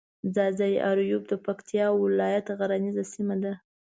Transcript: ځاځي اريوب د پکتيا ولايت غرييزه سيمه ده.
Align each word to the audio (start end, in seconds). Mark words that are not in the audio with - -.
ځاځي 0.35 0.73
اريوب 0.89 1.23
د 1.27 1.33
پکتيا 1.45 1.85
ولايت 2.03 2.47
غرييزه 2.59 3.03
سيمه 3.13 3.35
ده. 3.43 3.53